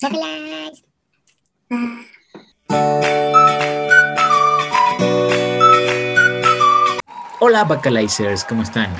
Vocalize. 0.00 0.84
Hola 7.40 7.64
Vocalizers, 7.64 8.44
¿cómo 8.44 8.62
están? 8.62 8.94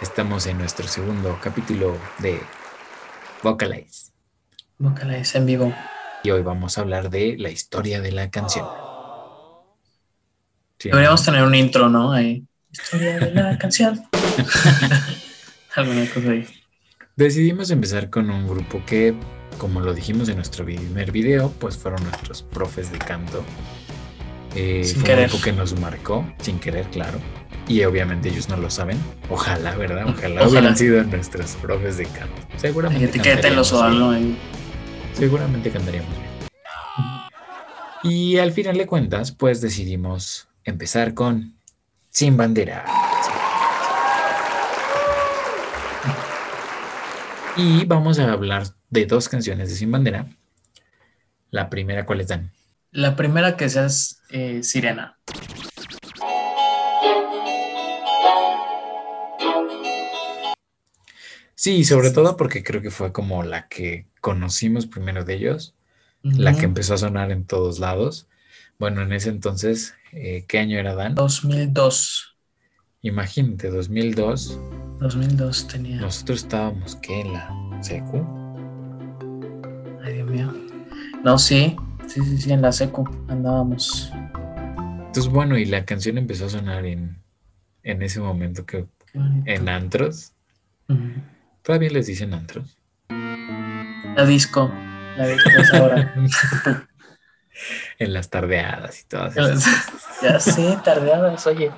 Estamos 0.00 0.46
en 0.46 0.58
nuestro 0.58 0.88
segundo 0.88 1.38
capítulo 1.40 1.96
de 2.18 2.40
Vocalize 3.42 4.10
Vocalize 4.78 5.38
en 5.38 5.46
vivo. 5.46 5.74
y 6.22 6.30
hoy 6.30 6.42
vamos 6.42 6.78
a 6.78 6.80
hablar 6.80 7.10
de 7.10 7.36
la 7.38 7.50
historia 7.50 8.00
de 8.00 8.10
la 8.12 8.30
canción. 8.30 8.66
Sí, 10.78 10.88
Deberíamos 10.88 11.24
tener 11.24 11.44
un 11.44 11.54
intro, 11.54 11.88
¿no? 11.88 12.12
Ahí. 12.12 12.44
Historia 12.72 13.20
de 13.20 13.30
la 13.32 13.56
canción. 13.58 14.02
Alguna 15.76 16.08
cosa 16.12 16.30
ahí. 16.30 16.63
Decidimos 17.16 17.70
empezar 17.70 18.10
con 18.10 18.28
un 18.30 18.48
grupo 18.48 18.82
que, 18.86 19.14
como 19.58 19.80
lo 19.80 19.94
dijimos 19.94 20.28
en 20.28 20.36
nuestro 20.36 20.64
primer 20.64 21.12
video, 21.12 21.50
pues 21.60 21.76
fueron 21.76 22.02
nuestros 22.02 22.42
profes 22.42 22.90
de 22.90 22.98
canto. 22.98 23.44
Eh, 24.56 24.82
Sin 24.84 24.96
fue 25.00 25.04
querer. 25.10 25.24
un 25.26 25.28
grupo 25.30 25.44
que 25.44 25.52
nos 25.52 25.78
marcó, 25.78 26.26
sin 26.40 26.58
querer, 26.58 26.86
claro. 26.90 27.18
Y 27.68 27.82
obviamente 27.84 28.28
ellos 28.28 28.48
no 28.48 28.56
lo 28.56 28.68
saben. 28.68 28.98
Ojalá, 29.30 29.76
¿verdad? 29.76 30.06
Ojalá, 30.08 30.34
Ojalá. 30.42 30.48
hubieran 30.48 30.76
sido 30.76 31.02
nuestros 31.04 31.52
profes 31.56 31.96
de 31.98 32.04
canto. 32.06 32.42
Seguramente. 32.56 33.04
Etiquétenlos 33.06 33.72
o 33.72 33.82
algo 33.82 34.10
ahí. 34.10 34.36
Seguramente 35.14 35.70
cantaríamos 35.70 36.10
bien. 36.10 36.24
Y 38.02 38.38
al 38.38 38.52
final 38.52 38.76
de 38.76 38.86
cuentas, 38.86 39.32
pues 39.32 39.60
decidimos 39.60 40.48
empezar 40.64 41.14
con 41.14 41.54
Sin 42.10 42.36
Bandera. 42.36 42.84
Y 47.56 47.84
vamos 47.84 48.18
a 48.18 48.32
hablar 48.32 48.64
de 48.90 49.06
dos 49.06 49.28
canciones 49.28 49.68
de 49.68 49.76
Sin 49.76 49.92
Bandera. 49.92 50.26
La 51.50 51.70
primera, 51.70 52.04
¿cuál 52.04 52.20
es 52.20 52.28
Dan? 52.28 52.50
La 52.90 53.14
primera 53.14 53.56
que 53.56 53.66
es 53.66 54.20
eh, 54.30 54.62
Sirena. 54.64 55.18
Sí, 61.54 61.84
sobre 61.84 62.10
todo 62.10 62.36
porque 62.36 62.64
creo 62.64 62.82
que 62.82 62.90
fue 62.90 63.12
como 63.12 63.44
la 63.44 63.68
que 63.68 64.08
conocimos 64.20 64.86
primero 64.86 65.24
de 65.24 65.34
ellos, 65.34 65.76
la 66.22 66.56
que 66.56 66.64
empezó 66.64 66.94
a 66.94 66.98
sonar 66.98 67.30
en 67.30 67.46
todos 67.46 67.78
lados. 67.78 68.26
Bueno, 68.78 69.02
en 69.02 69.12
ese 69.12 69.28
entonces, 69.28 69.94
eh, 70.12 70.44
¿qué 70.48 70.58
año 70.58 70.78
era 70.78 70.94
Dan? 70.94 71.14
2002. 71.14 72.36
Imagínate, 73.02 73.70
2002. 73.70 74.58
2002 74.98 75.68
tenía. 75.68 76.00
Nosotros 76.00 76.42
estábamos, 76.42 76.96
¿qué? 76.96 77.20
En 77.20 77.32
la 77.32 77.78
secu. 77.82 78.24
Ay, 80.04 80.14
Dios 80.14 80.28
mío. 80.28 80.52
No, 81.22 81.38
sí. 81.38 81.76
Sí, 82.06 82.20
sí, 82.22 82.38
sí, 82.38 82.52
en 82.52 82.62
la 82.62 82.72
secu 82.72 83.08
andábamos. 83.28 84.12
Entonces, 85.06 85.28
bueno, 85.32 85.56
y 85.56 85.64
la 85.64 85.84
canción 85.84 86.18
empezó 86.18 86.46
a 86.46 86.50
sonar 86.50 86.84
en, 86.84 87.22
en 87.82 88.02
ese 88.02 88.20
momento 88.20 88.66
que 88.66 88.86
en 89.46 89.68
antros. 89.68 90.32
Todavía 91.62 91.90
les 91.90 92.06
dicen 92.06 92.34
antros. 92.34 92.76
La 93.08 94.24
disco. 94.26 94.70
La 95.16 95.26
disco 95.28 95.50
es 95.58 95.74
ahora. 95.74 96.14
En 98.00 98.12
las 98.12 98.30
tardeadas 98.30 99.02
y 99.02 99.04
todas 99.04 99.36
esas. 99.36 99.64
ya 100.20 100.40
sé, 100.40 100.76
tardeadas, 100.84 101.46
oye. 101.46 101.70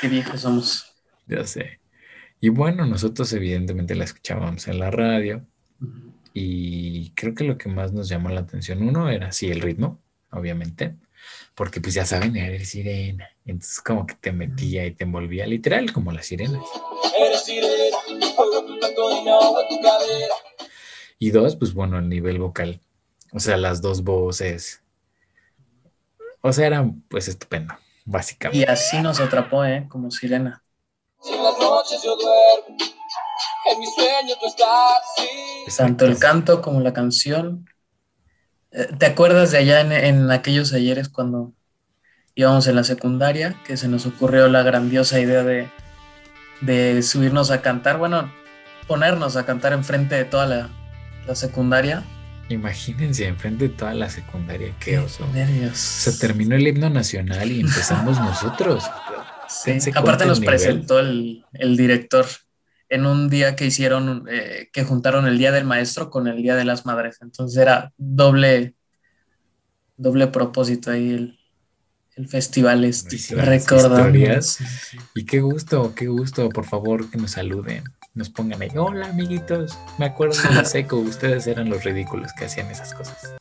Qué 0.00 0.06
viejos 0.06 0.42
somos. 0.42 0.94
Ya 1.26 1.44
sé. 1.44 1.80
Y 2.44 2.50
bueno, 2.50 2.84
nosotros 2.84 3.32
evidentemente 3.32 3.94
la 3.94 4.04
escuchábamos 4.04 4.68
en 4.68 4.78
la 4.78 4.90
radio. 4.90 5.46
Y 6.34 7.08
creo 7.12 7.34
que 7.34 7.42
lo 7.42 7.56
que 7.56 7.70
más 7.70 7.94
nos 7.94 8.06
llamó 8.06 8.28
la 8.28 8.40
atención, 8.40 8.86
uno, 8.86 9.08
era 9.08 9.32
sí 9.32 9.50
el 9.50 9.62
ritmo, 9.62 10.02
obviamente, 10.30 10.94
porque 11.54 11.80
pues 11.80 11.94
ya 11.94 12.04
saben, 12.04 12.36
era 12.36 12.62
sirena. 12.62 13.30
Entonces 13.46 13.80
como 13.80 14.06
que 14.06 14.12
te 14.16 14.30
metía 14.30 14.84
y 14.84 14.90
te 14.90 15.04
envolvía, 15.04 15.46
literal, 15.46 15.90
como 15.90 16.12
las 16.12 16.26
sirenas. 16.26 16.62
Eres 17.18 17.46
sirena, 17.46 17.96
y. 21.18 21.26
Y 21.28 21.30
dos, 21.30 21.56
pues 21.56 21.72
bueno, 21.72 21.98
el 21.98 22.10
nivel 22.10 22.40
vocal. 22.40 22.78
O 23.32 23.40
sea, 23.40 23.56
las 23.56 23.80
dos 23.80 24.04
voces. 24.04 24.82
O 26.42 26.52
sea, 26.52 26.66
era 26.66 26.92
pues 27.08 27.26
estupendo, 27.26 27.72
Y 28.04 28.10
básicamente. 28.10 28.70
así 28.70 29.00
nos 29.00 29.18
atrapó, 29.18 29.64
¿eh? 29.64 29.86
Como 29.88 30.10
sirena. 30.10 30.63
En 31.26 31.42
las 31.42 31.58
noches 31.58 32.02
yo 32.02 32.16
duermo, 32.16 32.76
en 33.70 33.78
mi 33.80 33.86
sueño 33.86 34.34
tú 34.40 34.46
estás, 34.46 34.92
sí. 35.16 35.76
Tanto 35.76 36.04
el 36.04 36.18
canto 36.18 36.60
como 36.60 36.80
la 36.80 36.92
canción. 36.92 37.66
Eh, 38.72 38.88
¿Te 38.98 39.06
acuerdas 39.06 39.50
de 39.52 39.58
allá 39.58 39.80
en, 39.80 39.92
en 39.92 40.30
aquellos 40.30 40.72
ayeres 40.72 41.08
cuando 41.08 41.52
íbamos 42.34 42.66
en 42.66 42.76
la 42.76 42.84
secundaria 42.84 43.56
que 43.64 43.76
se 43.76 43.88
nos 43.88 44.06
ocurrió 44.06 44.48
la 44.48 44.62
grandiosa 44.62 45.18
idea 45.20 45.42
de, 45.44 45.70
de 46.60 47.02
subirnos 47.02 47.50
a 47.50 47.62
cantar? 47.62 47.98
Bueno, 47.98 48.30
ponernos 48.86 49.36
a 49.36 49.46
cantar 49.46 49.72
enfrente 49.72 50.16
de 50.16 50.24
toda 50.26 50.46
la, 50.46 50.68
la 51.26 51.34
secundaria. 51.34 52.02
Imagínense, 52.50 53.26
enfrente 53.26 53.68
de 53.68 53.74
toda 53.74 53.94
la 53.94 54.10
secundaria, 54.10 54.74
qué 54.78 54.98
oso. 54.98 55.26
nervios. 55.32 55.78
Se 55.78 56.12
terminó 56.18 56.54
el 56.56 56.68
himno 56.68 56.90
nacional 56.90 57.50
y 57.50 57.60
empezamos 57.60 58.20
nosotros. 58.20 58.84
Sí, 59.48 59.78
Aparte 59.94 60.26
nos 60.26 60.40
nivel. 60.40 60.54
presentó 60.56 60.98
el, 60.98 61.44
el 61.52 61.76
director 61.76 62.26
en 62.88 63.06
un 63.06 63.28
día 63.28 63.56
que 63.56 63.66
hicieron, 63.66 64.26
eh, 64.30 64.68
que 64.72 64.84
juntaron 64.84 65.26
el 65.26 65.38
Día 65.38 65.52
del 65.52 65.64
Maestro 65.64 66.10
con 66.10 66.28
el 66.28 66.42
Día 66.42 66.54
de 66.54 66.64
las 66.64 66.86
Madres. 66.86 67.18
Entonces 67.22 67.60
era 67.60 67.92
doble, 67.96 68.74
doble 69.96 70.28
propósito 70.28 70.90
ahí 70.90 71.10
el, 71.10 71.38
el 72.16 72.28
festival 72.28 72.84
este. 72.84 73.18
Recordando. 73.34 74.40
Y 75.14 75.24
qué 75.24 75.40
gusto, 75.40 75.94
qué 75.94 76.06
gusto, 76.06 76.48
por 76.50 76.66
favor, 76.66 77.10
que 77.10 77.18
nos 77.18 77.32
saluden. 77.32 77.84
Nos 78.14 78.30
pongan 78.30 78.62
ahí, 78.62 78.70
hola 78.76 79.06
amiguitos. 79.08 79.76
Me 79.98 80.06
acuerdo 80.06 80.40
de 80.40 80.54
la 80.54 80.64
seco, 80.64 80.96
ustedes 80.98 81.46
eran 81.48 81.68
los 81.68 81.82
ridículos 81.82 82.32
que 82.38 82.44
hacían 82.44 82.70
esas 82.70 82.94
cosas. 82.94 83.34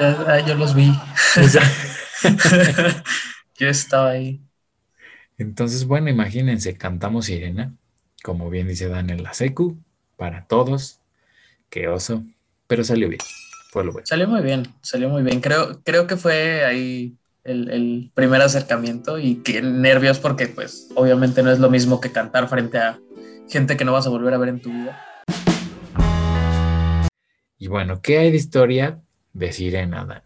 Ah, 0.00 0.40
yo 0.44 0.54
los 0.56 0.74
vi. 0.74 0.92
yo 3.58 3.68
estaba 3.68 4.10
ahí. 4.10 4.45
Entonces, 5.38 5.86
bueno, 5.86 6.08
imagínense, 6.08 6.76
cantamos 6.76 7.26
Sirena, 7.26 7.74
como 8.22 8.48
bien 8.48 8.68
dice 8.68 8.88
Dan 8.88 9.10
en 9.10 9.22
la 9.22 9.34
secu, 9.34 9.78
para 10.16 10.46
todos. 10.46 11.00
Qué 11.68 11.88
oso, 11.88 12.24
pero 12.66 12.84
salió 12.84 13.08
bien. 13.08 13.20
Fue 13.70 13.84
lo 13.84 13.92
bueno. 13.92 14.06
Salió 14.06 14.28
muy 14.28 14.40
bien, 14.40 14.62
salió 14.80 15.10
muy 15.10 15.22
bien. 15.22 15.40
Creo, 15.40 15.82
creo 15.82 16.06
que 16.06 16.16
fue 16.16 16.64
ahí 16.64 17.16
el, 17.44 17.70
el 17.70 18.10
primer 18.14 18.40
acercamiento 18.40 19.18
y 19.18 19.36
qué 19.36 19.60
nervios 19.60 20.18
porque 20.18 20.46
pues 20.46 20.88
obviamente 20.94 21.42
no 21.42 21.50
es 21.50 21.58
lo 21.58 21.68
mismo 21.68 22.00
que 22.00 22.12
cantar 22.12 22.48
frente 22.48 22.78
a 22.78 22.98
gente 23.48 23.76
que 23.76 23.84
no 23.84 23.92
vas 23.92 24.06
a 24.06 24.10
volver 24.10 24.32
a 24.32 24.38
ver 24.38 24.48
en 24.48 24.60
tu 24.60 24.70
vida. 24.70 25.02
Y 27.58 27.68
bueno, 27.68 28.00
¿qué 28.00 28.18
hay 28.18 28.30
de 28.30 28.36
historia 28.36 29.00
de 29.32 29.52
Sirena, 29.52 30.04
Dan? 30.04 30.22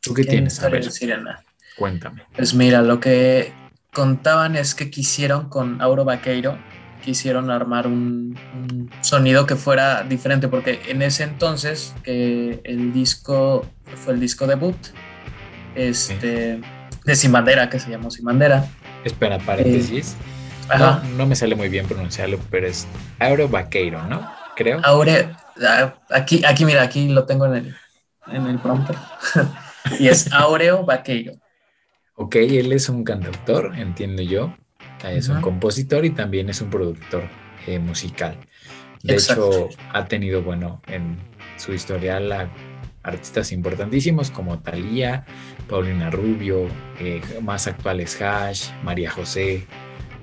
¿Tú 0.00 0.12
qué 0.12 0.24
¿Qué 0.24 0.30
tienes? 0.32 0.62
A 0.62 0.68
ver, 0.68 0.84
de 0.84 0.90
Sirena? 0.90 1.42
cuéntame. 1.78 2.24
Pues 2.34 2.54
mira, 2.54 2.82
lo 2.82 3.00
que 3.00 3.52
contaban 3.92 4.56
es 4.56 4.74
que 4.74 4.90
quisieron 4.90 5.48
con 5.48 5.80
Auro 5.80 6.04
Vaqueiro, 6.04 6.58
quisieron 7.02 7.50
armar 7.50 7.86
un, 7.86 8.38
un 8.54 8.90
sonido 9.00 9.46
que 9.46 9.56
fuera 9.56 10.02
diferente, 10.02 10.48
porque 10.48 10.80
en 10.88 11.02
ese 11.02 11.24
entonces 11.24 11.94
que 12.02 12.60
el 12.64 12.92
disco 12.92 13.66
fue 13.96 14.14
el 14.14 14.20
disco 14.20 14.46
debut, 14.46 14.76
este, 15.74 16.60
de 17.04 17.16
Sin 17.16 17.32
Bandera, 17.32 17.68
que 17.68 17.78
se 17.78 17.90
llamó 17.90 18.10
Sin 18.10 18.24
Bandera. 18.24 18.66
Espera, 19.04 19.38
paréntesis. 19.38 20.16
No, 20.78 21.02
no 21.16 21.26
me 21.26 21.34
sale 21.34 21.54
muy 21.54 21.68
bien 21.68 21.86
pronunciarlo, 21.86 22.38
pero 22.50 22.66
es 22.66 22.86
Auro 23.18 23.48
Vaqueiro, 23.48 24.02
¿no? 24.04 24.30
Creo. 24.54 24.80
Aure, 24.84 25.30
ah, 25.66 25.94
aquí, 26.10 26.44
aquí 26.44 26.64
mira, 26.64 26.82
aquí 26.82 27.08
lo 27.08 27.24
tengo 27.24 27.46
en 27.46 27.54
el, 27.54 27.76
en 28.26 28.46
el 28.46 28.58
prompter. 28.58 28.96
y 29.98 30.08
es 30.08 30.30
Aureo 30.32 30.84
Vaqueiro. 30.84 31.34
Ok, 32.20 32.34
él 32.36 32.72
es 32.72 32.88
un 32.88 33.04
cantautor, 33.04 33.78
entiendo 33.78 34.22
yo. 34.22 34.52
Es 35.04 35.28
un 35.28 35.40
compositor 35.40 36.04
y 36.04 36.10
también 36.10 36.50
es 36.50 36.60
un 36.60 36.70
productor 36.70 37.22
eh, 37.68 37.78
musical. 37.78 38.36
De 39.04 39.14
Exacto. 39.14 39.68
hecho, 39.68 39.68
ha 39.92 40.06
tenido, 40.06 40.42
bueno, 40.42 40.82
en 40.88 41.16
su 41.56 41.72
historial 41.72 42.32
a 42.32 42.50
artistas 43.04 43.52
importantísimos 43.52 44.32
como 44.32 44.58
Thalía, 44.58 45.24
Paulina 45.68 46.10
Rubio, 46.10 46.66
eh, 46.98 47.20
más 47.40 47.68
actuales 47.68 48.20
Hash, 48.20 48.70
María 48.82 49.12
José, 49.12 49.54
eh, 49.54 49.66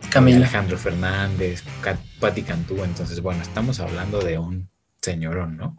Camila. 0.10 0.38
Alejandro 0.40 0.78
Fernández, 0.78 1.64
Cat- 1.82 1.98
Patti 2.20 2.42
Cantú. 2.42 2.84
Entonces, 2.84 3.22
bueno, 3.22 3.42
estamos 3.42 3.80
hablando 3.80 4.20
de 4.20 4.38
un 4.38 4.70
señorón, 5.02 5.56
¿no? 5.56 5.78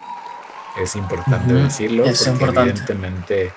Es 0.82 0.96
importante 0.96 1.52
decirlo 1.52 2.06
es 2.06 2.18
porque 2.24 2.30
importante. 2.44 2.70
evidentemente 2.70 3.52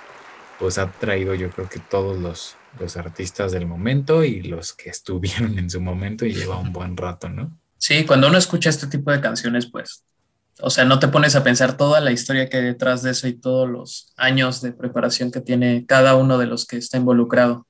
pues 0.59 0.77
ha 0.77 0.91
traído 0.91 1.33
yo 1.33 1.49
creo 1.49 1.69
que 1.69 1.79
todos 1.79 2.17
los, 2.17 2.55
los 2.79 2.97
artistas 2.97 3.51
del 3.51 3.65
momento 3.65 4.23
y 4.23 4.41
los 4.41 4.73
que 4.73 4.89
estuvieron 4.89 5.57
en 5.57 5.69
su 5.69 5.81
momento 5.81 6.25
y 6.25 6.33
lleva 6.33 6.57
un 6.57 6.73
buen 6.73 6.97
rato, 6.97 7.29
¿no? 7.29 7.57
Sí, 7.77 8.05
cuando 8.05 8.27
uno 8.27 8.37
escucha 8.37 8.69
este 8.69 8.87
tipo 8.87 9.09
de 9.11 9.21
canciones, 9.21 9.67
pues 9.71 10.03
o 10.61 10.69
sea, 10.69 10.85
no 10.85 10.99
te 10.99 11.07
pones 11.07 11.35
a 11.35 11.43
pensar 11.43 11.77
toda 11.77 12.01
la 12.01 12.11
historia 12.11 12.49
que 12.49 12.57
hay 12.57 12.63
detrás 12.63 13.01
de 13.01 13.11
eso 13.11 13.27
y 13.27 13.33
todos 13.33 13.69
los 13.69 14.13
años 14.17 14.61
de 14.61 14.73
preparación 14.73 15.31
que 15.31 15.41
tiene 15.41 15.85
cada 15.87 16.15
uno 16.15 16.37
de 16.37 16.47
los 16.47 16.65
que 16.65 16.77
está 16.77 16.97
involucrado. 16.97 17.65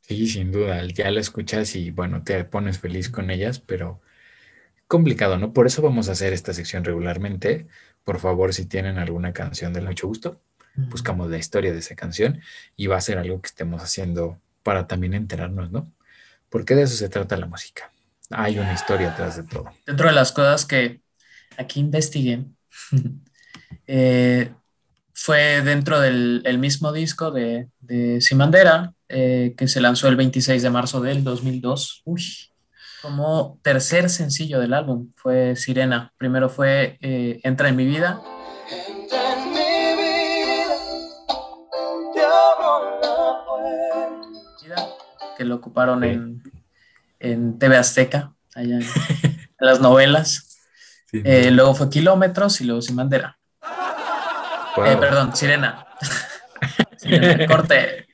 Sí, 0.00 0.26
sin 0.26 0.50
duda, 0.50 0.82
ya 0.86 1.10
la 1.10 1.20
escuchas 1.20 1.76
y 1.76 1.90
bueno, 1.90 2.22
te 2.24 2.44
pones 2.44 2.78
feliz 2.78 3.10
con 3.10 3.30
ellas, 3.30 3.58
pero 3.58 4.00
complicado, 4.86 5.38
¿no? 5.38 5.52
Por 5.52 5.66
eso 5.66 5.82
vamos 5.82 6.08
a 6.08 6.12
hacer 6.12 6.32
esta 6.32 6.52
sección 6.52 6.84
regularmente. 6.84 7.66
Por 8.04 8.18
favor, 8.18 8.52
si 8.54 8.66
tienen 8.66 8.98
alguna 8.98 9.32
canción 9.32 9.72
de 9.72 9.80
mucho 9.80 10.06
gusto, 10.06 10.40
buscamos 10.76 11.30
la 11.30 11.38
historia 11.38 11.72
de 11.72 11.78
esa 11.78 11.94
canción 11.94 12.40
y 12.76 12.86
va 12.86 12.96
a 12.96 13.00
ser 13.00 13.18
algo 13.18 13.40
que 13.40 13.48
estemos 13.48 13.82
haciendo 13.82 14.38
para 14.62 14.86
también 14.86 15.14
enterarnos, 15.14 15.70
¿no? 15.70 15.90
Porque 16.48 16.74
de 16.74 16.82
eso 16.82 16.96
se 16.96 17.08
trata 17.08 17.36
la 17.36 17.46
música. 17.46 17.90
Hay 18.30 18.58
una 18.58 18.72
historia 18.72 19.12
atrás 19.12 19.36
de 19.36 19.42
todo. 19.44 19.70
Dentro 19.86 20.08
de 20.08 20.14
las 20.14 20.32
cosas 20.32 20.64
que 20.64 21.00
aquí 21.56 21.80
investigué, 21.80 22.44
eh, 23.86 24.50
fue 25.12 25.62
dentro 25.62 26.00
del 26.00 26.58
mismo 26.58 26.92
disco 26.92 27.30
de, 27.30 27.68
de 27.80 28.20
Simandera, 28.20 28.92
eh, 29.08 29.54
que 29.56 29.68
se 29.68 29.80
lanzó 29.80 30.08
el 30.08 30.16
26 30.16 30.62
de 30.62 30.70
marzo 30.70 31.00
del 31.00 31.22
2002. 31.22 32.02
Uy, 32.04 32.22
como 33.00 33.60
tercer 33.62 34.08
sencillo 34.08 34.58
del 34.60 34.72
álbum 34.72 35.12
fue 35.14 35.56
Sirena. 35.56 36.12
Primero 36.16 36.48
fue 36.48 36.98
eh, 37.00 37.38
Entra 37.44 37.68
en 37.68 37.76
mi 37.76 37.84
vida. 37.84 38.20
Que 45.36 45.44
lo 45.44 45.56
ocuparon 45.56 46.04
en, 46.04 46.42
en, 47.20 47.58
TV 47.58 47.76
Azteca, 47.76 48.32
allá 48.54 48.76
en, 48.76 48.86
las 49.58 49.80
novelas. 49.80 50.58
Eh, 51.12 51.50
luego 51.52 51.74
fue 51.74 51.88
Kilómetros 51.90 52.60
y 52.60 52.64
luego 52.64 52.82
Sin 52.82 52.96
Bandera. 52.96 53.38
perdón, 54.74 55.34
Sirena. 55.36 55.86
Sirena. 56.96 57.46
Corte. 57.46 58.06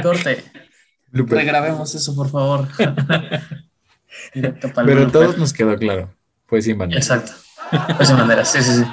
Corte. 0.00 0.44
Regrabemos 1.10 1.94
eso, 1.94 2.14
por 2.14 2.30
favor. 2.30 2.68
Pero 4.32 5.10
todos 5.10 5.38
nos 5.38 5.52
quedó 5.52 5.76
claro. 5.76 6.14
Fue 6.46 6.60
sin 6.62 6.78
bandera. 6.78 7.00
Exacto. 7.00 7.32
Fue 7.96 8.04
sin 8.06 8.16
bandera, 8.16 8.44
sí, 8.44 8.62
sí, 8.62 8.72
sí. 8.78 8.84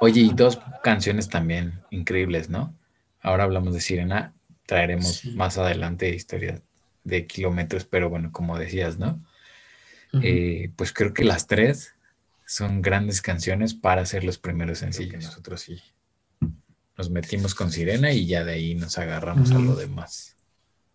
Oye, 0.00 0.20
y 0.20 0.30
dos 0.30 0.60
canciones 0.82 1.28
también 1.28 1.80
increíbles, 1.90 2.50
¿no? 2.50 2.74
Ahora 3.20 3.44
hablamos 3.44 3.74
de 3.74 3.80
Sirena, 3.80 4.32
traeremos 4.66 5.24
más 5.34 5.58
adelante 5.58 6.14
historias 6.14 6.62
de 7.04 7.26
kilómetros, 7.26 7.84
pero 7.84 8.08
bueno, 8.10 8.30
como 8.32 8.58
decías, 8.58 8.98
¿no? 8.98 9.22
Eh, 10.22 10.72
pues 10.74 10.92
creo 10.92 11.14
que 11.14 11.24
las 11.24 11.46
tres 11.46 11.94
son 12.44 12.82
grandes 12.82 13.22
canciones 13.22 13.74
para 13.74 14.04
ser 14.06 14.24
los 14.24 14.38
primeros 14.38 14.78
sencillos. 14.78 15.24
Nosotros 15.24 15.60
sí 15.60 15.80
nos 17.00 17.08
metimos 17.08 17.54
con 17.54 17.72
Sirena 17.72 18.12
y 18.12 18.26
ya 18.26 18.44
de 18.44 18.52
ahí 18.52 18.74
nos 18.74 18.98
agarramos 18.98 19.50
a 19.52 19.58
lo 19.58 19.74
demás. 19.74 20.36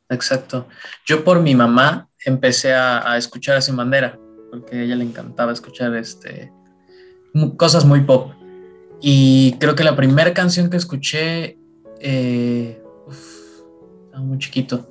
Exacto. 0.07 0.67
Yo 1.03 1.23
por 1.23 1.39
mi 1.39 1.55
mamá 1.55 2.09
empecé 2.23 2.75
a, 2.75 3.17
escuchar 3.17 3.57
a 3.57 3.61
Sin 3.61 3.75
Bandera, 3.75 4.19
porque 4.51 4.75
a 4.75 4.81
ella 4.83 4.95
le 4.95 5.03
encantaba 5.03 5.51
escuchar 5.51 5.95
este, 5.95 6.51
cosas 7.57 7.85
muy 7.85 8.01
pop. 8.01 8.33
Y 9.01 9.55
creo 9.59 9.73
que 9.73 9.83
la 9.83 9.95
primera 9.95 10.31
canción 10.31 10.69
que 10.69 10.77
escuché, 10.77 11.57
eh, 11.99 12.79
estaba 14.05 14.23
muy 14.23 14.37
chiquito, 14.37 14.87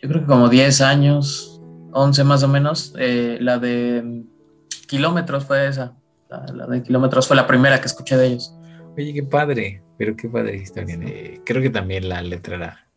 yo 0.00 0.08
creo 0.08 0.20
que 0.20 0.26
como 0.26 0.48
10 0.48 0.80
años, 0.80 1.60
11 1.92 2.24
más 2.24 2.42
o 2.42 2.48
menos, 2.48 2.94
eh, 2.98 3.38
la 3.40 3.58
de 3.58 4.24
Kilómetros 4.86 5.44
fue 5.44 5.68
esa, 5.68 5.96
la, 6.28 6.66
de 6.66 6.82
Kilómetros 6.82 7.26
fue 7.26 7.36
la 7.36 7.46
primera 7.46 7.80
que 7.80 7.86
escuché 7.86 8.16
de 8.16 8.26
ellos. 8.26 8.54
Oye, 8.96 9.12
qué 9.12 9.22
padre, 9.22 9.82
pero 9.96 10.16
qué 10.16 10.28
padre 10.28 10.56
historia. 10.56 10.98
creo 11.44 11.62
que 11.62 11.70
también 11.70 12.08
la 12.08 12.22
letra 12.22 12.56
era 12.56 12.88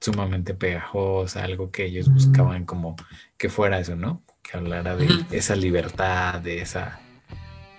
sumamente 0.00 0.54
pegajosa, 0.54 1.44
algo 1.44 1.70
que 1.70 1.86
ellos 1.86 2.12
buscaban 2.12 2.64
como 2.64 2.96
que 3.36 3.48
fuera 3.48 3.78
eso, 3.78 3.96
¿no? 3.96 4.22
Que 4.42 4.56
hablara 4.56 4.96
de 4.96 5.08
esa 5.30 5.56
libertad, 5.56 6.40
de 6.40 6.60
esa, 6.60 7.00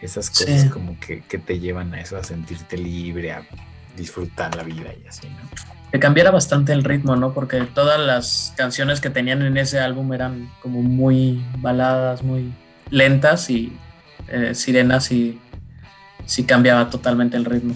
esas 0.01 0.29
cosas 0.29 0.65
como 0.71 0.99
que, 0.99 1.21
te 1.21 1.59
llevan 1.59 1.93
a 1.93 2.01
eso, 2.01 2.17
a 2.17 2.23
sentirte 2.23 2.77
libre, 2.77 3.31
a 3.31 3.47
disfrutar 3.95 4.55
la 4.55 4.63
vida 4.63 4.93
y 4.93 5.07
así, 5.07 5.27
¿no? 5.29 5.76
Que 5.91 5.99
cambiara 5.99 6.31
bastante 6.31 6.73
el 6.73 6.83
ritmo, 6.83 7.15
¿no? 7.15 7.33
Porque 7.33 7.61
todas 7.61 7.99
las 7.99 8.53
canciones 8.57 8.99
que 8.99 9.09
tenían 9.09 9.41
en 9.41 9.57
ese 9.57 9.79
álbum 9.79 10.13
eran 10.13 10.51
como 10.61 10.81
muy 10.81 11.43
baladas, 11.59 12.23
muy 12.23 12.53
lentas 12.89 13.49
y 13.49 13.77
eh, 14.27 14.53
sirenas 14.53 15.11
y 15.11 15.39
sí 16.25 16.43
cambiaba 16.43 16.89
totalmente 16.89 17.37
el 17.37 17.45
ritmo. 17.45 17.73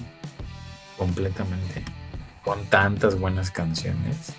Completamente 0.97 1.83
con 2.43 2.65
tantas 2.65 3.19
buenas 3.19 3.51
canciones. 3.51 4.33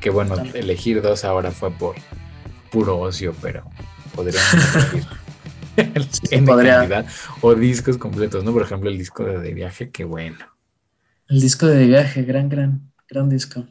Que 0.00 0.10
bueno, 0.10 0.34
elegir 0.54 1.02
dos 1.02 1.24
ahora 1.24 1.50
fue 1.50 1.70
por 1.70 1.94
puro 2.70 2.98
ocio, 2.98 3.34
pero 3.40 3.64
podríamos 4.14 4.54
elegir 5.76 6.28
en 6.30 6.44
podría. 6.44 7.06
o 7.40 7.54
discos 7.54 7.98
completos, 7.98 8.44
¿no? 8.44 8.52
Por 8.52 8.62
ejemplo, 8.62 8.90
el 8.90 8.98
disco 8.98 9.24
de, 9.24 9.38
de 9.38 9.54
viaje, 9.54 9.90
qué 9.90 10.04
bueno. 10.04 10.44
El 11.28 11.40
disco 11.40 11.66
de 11.66 11.86
viaje, 11.86 12.22
gran, 12.24 12.48
gran, 12.48 12.91
gran 13.12 13.28
disco. 13.28 13.66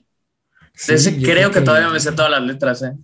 creo, 1.22 1.52
que, 1.52 1.62
todavía 1.62 1.90
me 1.90 2.00
sé 2.00 2.12
todas 2.12 2.32
las 2.32 2.44
letras, 2.44 2.84
¿eh? 2.84 2.96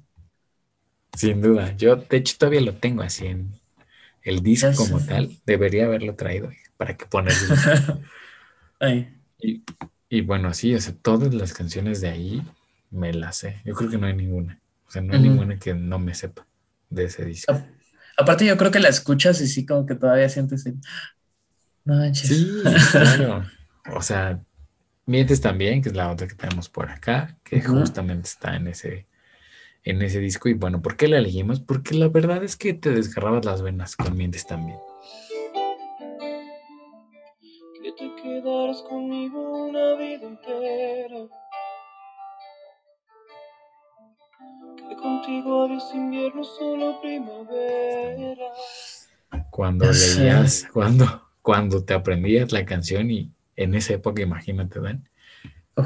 Sin 1.15 1.41
duda. 1.41 1.75
Yo, 1.75 1.95
de 1.95 2.17
hecho, 2.17 2.35
todavía 2.37 2.61
lo 2.61 2.75
tengo 2.75 3.01
así 3.01 3.25
en 3.25 3.59
el 4.23 4.41
disco 4.41 4.71
como 4.75 4.99
tal. 4.99 5.31
Debería 5.45 5.85
haberlo 5.85 6.15
traído 6.15 6.49
para 6.77 6.95
que 6.95 7.05
ponerlo. 7.05 7.55
y, 9.41 9.63
y 10.09 10.21
bueno, 10.21 10.53
sí, 10.53 10.75
o 10.75 10.79
sea, 10.79 10.93
todas 11.01 11.33
las 11.33 11.53
canciones 11.53 12.01
de 12.01 12.09
ahí 12.09 12.43
me 12.91 13.13
las 13.13 13.37
sé. 13.37 13.61
Yo 13.65 13.73
creo 13.73 13.89
que 13.89 13.97
no 13.97 14.07
hay 14.07 14.15
ninguna. 14.15 14.59
O 14.87 14.91
sea, 14.91 15.01
no 15.01 15.13
hay 15.13 15.21
ninguna 15.21 15.57
que 15.57 15.73
no 15.73 15.99
me 15.99 16.13
sepa 16.13 16.45
de 16.89 17.05
ese 17.05 17.25
disco. 17.25 17.59
aparte, 18.15 18.45
yo 18.45 18.55
creo 18.57 18.71
que 18.71 18.79
la 18.79 18.89
escuchas 18.89 19.41
y 19.41 19.47
sí, 19.47 19.65
como 19.65 19.85
que 19.85 19.95
todavía 19.95 20.29
sientes 20.29 20.65
el. 20.65 20.75
No 21.83 21.95
manches. 21.95 22.29
Sí, 22.29 22.61
claro. 22.91 23.45
O 23.93 24.01
sea, 24.01 24.39
Mientes 25.07 25.41
también, 25.41 25.81
que 25.81 25.89
es 25.89 25.95
la 25.95 26.11
otra 26.11 26.27
que 26.27 26.35
tenemos 26.35 26.69
por 26.69 26.89
acá, 26.89 27.37
que 27.43 27.61
justamente 27.61 28.27
está 28.27 28.55
en 28.55 28.67
ese, 28.67 29.07
en 29.83 30.01
ese 30.01 30.19
disco. 30.19 30.49
Y 30.49 30.53
bueno, 30.53 30.81
¿por 30.81 30.97
qué 30.97 31.07
la 31.07 31.17
elegimos? 31.17 31.59
Porque 31.59 31.95
la 31.95 32.09
verdad 32.09 32.43
es 32.43 32.55
que 32.55 32.73
te 32.73 32.91
desgarrabas 32.91 33.45
las 33.45 33.61
venas 33.61 33.95
con 33.95 34.15
Mientes 34.15 34.45
también. 34.45 34.77
conmigo 38.83 39.67
una 39.67 39.95
vida 39.95 40.27
entera. 40.27 41.27
Que 44.75 44.95
contigo 44.95 45.63
había 45.63 45.79
invierno, 45.93 46.43
solo 46.43 47.01
primavera. 47.01 48.47
Cuando 49.49 49.91
leías, 49.91 50.67
cuando, 50.71 51.29
cuando 51.41 51.83
te 51.83 51.93
aprendías 51.93 52.51
la 52.51 52.65
canción 52.65 53.09
y 53.09 53.31
en 53.57 53.75
esa 53.75 53.93
época, 53.93 54.21
imagínate, 54.21 54.79
Dan. 54.79 55.09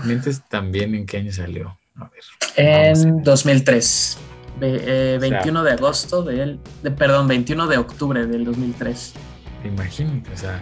Mientes 0.05 0.43
también 0.47 0.93
en 0.93 1.05
qué 1.05 1.17
año 1.17 1.31
salió. 1.31 1.77
A 1.95 2.09
ver. 2.09 2.23
En 2.55 3.23
2003. 3.23 4.17
21 4.59 5.61
eh, 5.61 5.63
de 5.63 5.71
agosto 5.71 6.23
del, 6.23 6.59
de, 6.83 6.91
perdón, 6.91 7.27
21 7.27 7.67
de 7.67 7.77
octubre 7.77 8.27
del 8.27 8.45
2003. 8.45 9.13
Imagínate, 9.65 10.31
o 10.31 10.37
sea. 10.37 10.61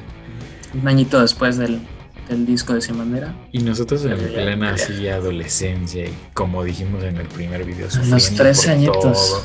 Un 0.74 0.88
añito 0.88 1.20
después 1.20 1.58
del, 1.58 1.82
el 2.30 2.46
disco 2.46 2.74
de 2.74 2.80
esa 2.80 2.94
manera. 2.94 3.36
Y 3.52 3.60
nosotros 3.60 4.06
en 4.06 4.18
plena 4.18 4.74
así 4.74 5.08
adolescencia, 5.08 6.06
y 6.06 6.16
como 6.34 6.64
dijimos 6.64 7.04
en 7.04 7.18
el 7.18 7.28
primer 7.28 7.66
video, 7.66 7.88
los 8.06 8.30
13 8.32 8.72
añitos. 8.72 9.44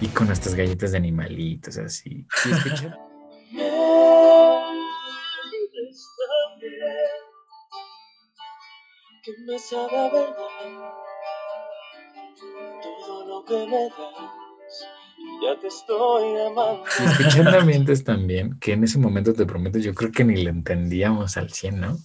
y 0.00 0.06
con 0.06 0.28
nuestras 0.28 0.54
galletas 0.54 0.92
de 0.92 0.98
animalitos, 0.98 1.76
así. 1.78 2.26
Que 9.36 9.42
me 9.42 9.58
sabe 9.58 10.10
verdad 10.12 10.34
todo 12.82 13.26
lo 13.26 13.44
que 13.44 13.66
me 13.66 13.82
das 13.84 14.86
ya 15.42 15.60
te 15.60 15.68
estoy 15.68 16.40
amando. 16.40 16.84
Escuchando 16.86 17.58
ambientes 17.58 18.04
también, 18.04 18.58
que 18.58 18.72
en 18.72 18.84
ese 18.84 18.98
momento 18.98 19.32
te 19.32 19.46
prometo, 19.46 19.78
yo 19.78 19.94
creo 19.94 20.12
que 20.12 20.24
ni 20.24 20.36
le 20.36 20.50
entendíamos 20.50 21.36
al 21.36 21.50
100, 21.50 21.80
¿no? 21.80 21.98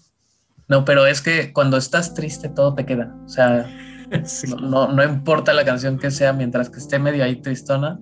No, 0.67 0.85
pero 0.85 1.05
es 1.05 1.21
que 1.21 1.51
cuando 1.51 1.77
estás 1.77 2.13
triste 2.13 2.49
todo 2.49 2.73
te 2.73 2.85
queda. 2.85 3.15
O 3.25 3.29
sea, 3.29 3.69
no, 4.61 4.91
no, 4.91 5.03
importa 5.03 5.53
la 5.53 5.65
canción 5.65 5.99
que 5.99 6.11
sea, 6.11 6.33
mientras 6.33 6.69
que 6.69 6.79
esté 6.79 6.97
medio 6.97 7.23
ahí 7.23 7.37
tristona. 7.41 7.99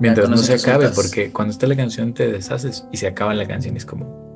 Mientras 0.00 0.28
no 0.28 0.38
se 0.38 0.54
acabe, 0.54 0.88
porque 0.88 1.30
cuando 1.30 1.52
está 1.52 1.66
la 1.66 1.76
canción 1.76 2.14
te 2.14 2.30
deshaces 2.30 2.86
y 2.90 2.96
se 2.96 3.06
acaba 3.06 3.34
la 3.34 3.46
canción 3.46 3.76
es 3.76 3.84
como 3.84 4.31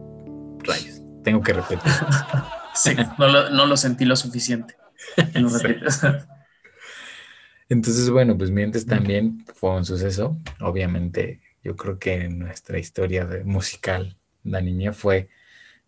tengo 1.26 1.42
que 1.42 1.52
repetir. 1.54 1.92
sí, 2.74 2.94
no 3.18 3.26
lo, 3.26 3.50
no 3.50 3.66
lo 3.66 3.76
sentí 3.76 4.04
lo 4.04 4.14
suficiente. 4.14 4.76
Lo 5.34 5.48
repites. 5.48 6.00
Entonces, 7.68 8.08
bueno, 8.10 8.38
pues 8.38 8.52
Mientes 8.52 8.86
también 8.86 9.44
fue 9.52 9.70
un 9.72 9.84
suceso. 9.84 10.38
Obviamente, 10.60 11.40
yo 11.64 11.74
creo 11.74 11.98
que 11.98 12.14
en 12.14 12.38
nuestra 12.38 12.78
historia 12.78 13.28
musical 13.44 14.16
la 14.44 14.60
niña 14.60 14.92
fue 14.92 15.28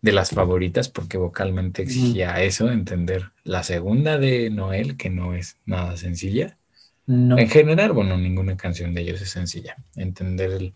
de 0.01 0.11
las 0.11 0.31
favoritas 0.31 0.89
porque 0.89 1.17
vocalmente 1.17 1.83
exigía 1.83 2.41
eso, 2.41 2.69
entender 2.69 3.31
la 3.45 3.63
segunda 3.63 4.17
de 4.17 4.49
Noel, 4.49 4.97
que 4.97 5.09
no 5.09 5.33
es 5.33 5.57
nada 5.65 5.95
sencilla. 5.95 6.57
En 7.07 7.49
general, 7.49 7.93
bueno, 7.93 8.17
ninguna 8.17 8.57
canción 8.57 8.93
de 8.93 9.01
ellos 9.01 9.21
es 9.21 9.29
sencilla. 9.29 9.77
Entender 9.95 10.51
el, 10.51 10.73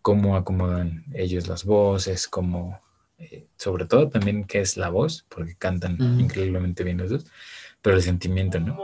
cómo 0.00 0.36
acomodan 0.36 1.04
ellos 1.12 1.48
las 1.48 1.64
voces, 1.64 2.28
cómo, 2.28 2.80
eh, 3.18 3.46
sobre 3.56 3.86
todo 3.86 4.08
también 4.08 4.44
qué 4.44 4.60
es 4.60 4.76
la 4.76 4.90
voz, 4.90 5.24
porque 5.28 5.56
cantan 5.56 5.96
increíblemente 6.20 6.84
bien 6.84 6.98
los 6.98 7.10
dos, 7.10 7.26
pero 7.80 7.96
el 7.96 8.02
sentimiento, 8.02 8.60
¿no? 8.60 8.76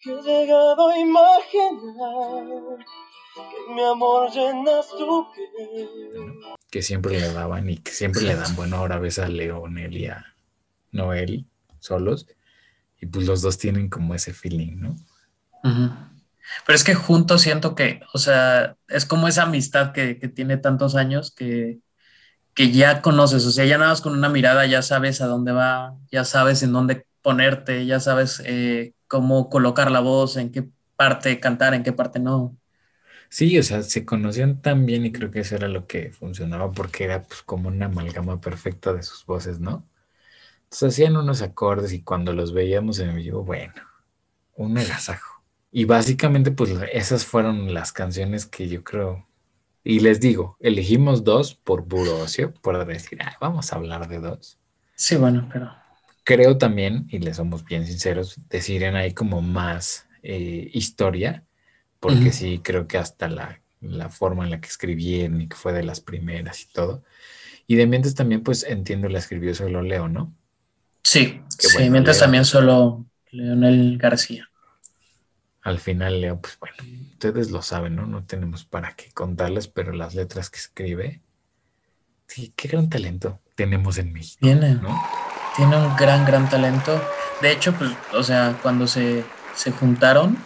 Que 0.00 0.12
he 0.12 0.22
llegado 0.22 0.88
a 0.88 0.98
imaginar 0.98 2.78
que 3.34 3.74
mi 3.74 3.82
amor 3.82 4.30
llenas 4.30 4.88
tu 4.90 5.26
Que 6.70 6.82
siempre 6.82 7.18
le 7.18 7.32
daban 7.32 7.68
y 7.68 7.78
que 7.78 7.90
siempre 7.90 8.22
le 8.22 8.36
dan, 8.36 8.54
bueno, 8.54 8.76
ahora 8.76 8.98
ves 8.98 9.18
a 9.18 9.28
Leonel 9.28 9.96
y 9.96 10.06
a 10.06 10.24
Noel 10.92 11.46
solos 11.80 12.26
y 13.00 13.06
pues 13.06 13.26
los 13.26 13.42
dos 13.42 13.58
tienen 13.58 13.88
como 13.88 14.14
ese 14.14 14.32
feeling, 14.32 14.76
¿no? 14.80 14.96
Pero 16.66 16.76
es 16.76 16.84
que 16.84 16.94
juntos 16.94 17.42
siento 17.42 17.74
que, 17.74 18.00
o 18.12 18.18
sea, 18.18 18.76
es 18.88 19.06
como 19.06 19.28
esa 19.28 19.44
amistad 19.44 19.92
que, 19.92 20.14
tiene 20.14 20.56
tantos 20.56 20.96
años 20.96 21.32
que, 21.32 21.80
que 22.54 22.72
ya 22.72 23.02
conoces, 23.02 23.46
o 23.46 23.52
sea, 23.52 23.64
ya 23.66 23.78
nada 23.78 23.90
más 23.90 24.00
con 24.00 24.14
una 24.14 24.28
mirada 24.28 24.66
ya 24.66 24.82
sabes 24.82 25.20
a 25.20 25.26
dónde 25.26 25.52
va, 25.52 25.96
ya 26.10 26.24
sabes 26.24 26.62
en 26.62 26.72
dónde 26.72 27.06
ponerte, 27.22 27.86
ya 27.86 28.00
sabes 28.00 28.42
eh, 28.46 28.94
cómo 29.08 29.50
colocar 29.50 29.90
la 29.90 30.00
voz, 30.00 30.36
en 30.36 30.52
qué 30.52 30.68
parte 30.96 31.40
cantar, 31.40 31.74
en 31.74 31.82
qué 31.82 31.92
parte 31.92 32.18
no. 32.20 32.56
Sí, 33.28 33.58
o 33.58 33.62
sea, 33.62 33.82
se 33.82 34.04
conocían 34.04 34.62
tan 34.62 34.86
bien 34.86 35.04
y 35.04 35.12
creo 35.12 35.30
que 35.30 35.40
eso 35.40 35.56
era 35.56 35.68
lo 35.68 35.86
que 35.86 36.12
funcionaba 36.12 36.70
porque 36.72 37.04
era 37.04 37.24
pues 37.24 37.42
como 37.42 37.68
una 37.68 37.86
amalgama 37.86 38.40
perfecta 38.40 38.92
de 38.92 39.02
sus 39.02 39.26
voces, 39.26 39.60
¿no? 39.60 39.86
Entonces 40.64 40.94
hacían 40.94 41.16
unos 41.16 41.42
acordes 41.42 41.92
y 41.92 42.02
cuando 42.02 42.32
los 42.32 42.52
veíamos 42.52 42.98
en 43.00 43.14
vivo, 43.16 43.44
bueno, 43.44 43.74
un 44.56 44.78
agasajo. 44.78 45.35
Y 45.76 45.84
básicamente 45.84 46.52
pues 46.52 46.70
esas 46.90 47.26
fueron 47.26 47.74
las 47.74 47.92
canciones 47.92 48.46
que 48.46 48.66
yo 48.66 48.82
creo, 48.82 49.26
y 49.84 50.00
les 50.00 50.20
digo, 50.20 50.56
elegimos 50.58 51.22
dos 51.22 51.54
por 51.54 51.86
puro 51.86 52.16
ocio, 52.18 52.54
por 52.62 52.82
decir, 52.86 53.18
vamos 53.42 53.70
a 53.70 53.76
hablar 53.76 54.08
de 54.08 54.20
dos. 54.20 54.58
Sí, 54.94 55.16
bueno, 55.16 55.46
pero 55.52 55.70
creo 56.24 56.56
también, 56.56 57.06
y 57.10 57.18
le 57.18 57.34
somos 57.34 57.62
bien 57.62 57.86
sinceros, 57.86 58.40
decir 58.48 58.84
en 58.84 58.96
ahí 58.96 59.12
como 59.12 59.42
más 59.42 60.08
eh, 60.22 60.70
historia, 60.72 61.44
porque 62.00 62.32
sí 62.32 62.58
creo 62.64 62.88
que 62.88 62.96
hasta 62.96 63.28
la, 63.28 63.60
forma 64.08 64.44
en 64.44 64.52
la 64.52 64.62
que 64.62 64.68
escribieron 64.68 65.42
y 65.42 65.46
que 65.46 65.56
fue 65.56 65.74
de 65.74 65.82
las 65.82 66.00
primeras 66.00 66.62
y 66.62 66.72
todo. 66.72 67.04
Y 67.66 67.74
de 67.76 67.86
Mientes 67.86 68.14
también, 68.14 68.42
pues 68.42 68.64
entiendo, 68.64 69.10
la 69.10 69.18
escribió 69.18 69.54
solo 69.54 69.82
Leo, 69.82 70.08
¿no? 70.08 70.32
Sí, 71.02 71.42
sí, 71.58 71.90
Mientes 71.90 72.18
también 72.18 72.46
solo 72.46 73.04
Leonel 73.30 73.98
García. 73.98 74.48
Al 75.66 75.80
final, 75.80 76.20
Leo, 76.20 76.40
pues 76.40 76.56
bueno, 76.60 76.76
ustedes 77.10 77.50
lo 77.50 77.60
saben, 77.60 77.96
¿no? 77.96 78.06
No 78.06 78.22
tenemos 78.22 78.64
para 78.64 78.94
qué 78.94 79.10
contarles, 79.10 79.66
pero 79.66 79.90
las 79.90 80.14
letras 80.14 80.48
que 80.48 80.58
escribe, 80.58 81.22
sí, 82.28 82.52
qué 82.54 82.68
gran 82.68 82.88
talento 82.88 83.40
tenemos 83.56 83.98
en 83.98 84.12
México. 84.12 84.38
Tiene. 84.40 84.76
¿no? 84.76 84.96
tiene 85.56 85.76
un 85.76 85.96
gran, 85.96 86.24
gran 86.24 86.48
talento. 86.48 87.02
De 87.42 87.50
hecho, 87.50 87.72
pues, 87.72 87.90
o 88.14 88.22
sea, 88.22 88.56
cuando 88.62 88.86
se, 88.86 89.24
juntaron, 89.80 90.38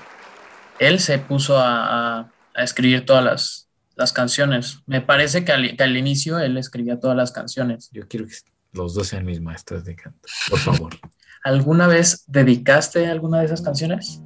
él 0.78 1.00
se 1.00 1.18
puso 1.18 1.58
a, 1.58 2.32
escribir 2.54 3.04
todas 3.04 3.22
las, 3.22 3.68
las, 3.96 4.14
canciones. 4.14 4.78
Me 4.86 5.02
parece 5.02 5.44
que 5.44 5.52
al, 5.52 5.96
inicio 5.98 6.38
él 6.38 6.56
escribía 6.56 6.98
todas 6.98 7.18
las 7.18 7.30
canciones. 7.30 7.90
Yo 7.92 8.08
quiero 8.08 8.26
que 8.26 8.36
los 8.72 8.94
dos 8.94 9.08
sean 9.08 9.26
mis 9.26 9.42
maestros 9.42 9.84
de 9.84 9.96
canto, 9.96 10.26
por 10.48 10.58
favor. 10.60 10.98
¿Alguna 11.44 11.88
vez 11.88 12.24
dedicaste 12.26 13.06
alguna 13.06 13.40
de 13.40 13.44
esas 13.44 13.60
canciones? 13.60 14.22